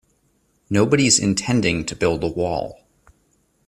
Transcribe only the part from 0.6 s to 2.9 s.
Nobody's intending to build a wall.